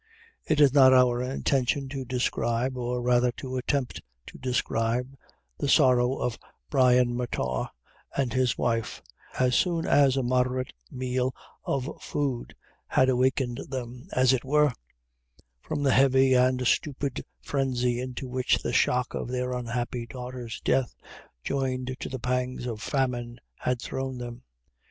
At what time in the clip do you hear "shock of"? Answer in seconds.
18.73-19.27